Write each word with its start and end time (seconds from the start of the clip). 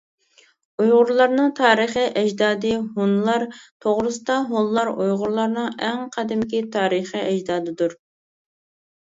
ئۇيغۇرلارنىڭ 0.83 1.51
تارىخىي 1.59 2.07
ئەجدادى 2.21 2.71
ھونلار 2.95 3.45
توغرىسىدا 3.85 4.39
ھونلار 4.55 4.91
ئۇيغۇرلارنىڭ 4.95 5.69
ئەڭ 5.91 6.01
قەدىمىكى 6.17 6.65
تارىخىي 6.79 7.27
ئەجدادىدۇر. 7.29 7.97